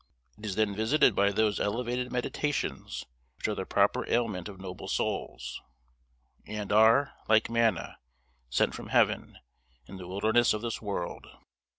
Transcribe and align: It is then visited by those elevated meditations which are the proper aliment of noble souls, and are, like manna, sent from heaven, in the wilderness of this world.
It 0.39 0.47
is 0.47 0.55
then 0.55 0.73
visited 0.75 1.13
by 1.13 1.31
those 1.31 1.59
elevated 1.59 2.11
meditations 2.11 3.05
which 3.37 3.47
are 3.47 3.53
the 3.53 3.67
proper 3.67 4.03
aliment 4.09 4.49
of 4.49 4.59
noble 4.59 4.87
souls, 4.87 5.61
and 6.47 6.71
are, 6.71 7.13
like 7.29 7.51
manna, 7.51 7.99
sent 8.49 8.73
from 8.73 8.89
heaven, 8.89 9.37
in 9.85 9.97
the 9.97 10.07
wilderness 10.07 10.55
of 10.55 10.63
this 10.63 10.81
world. 10.81 11.27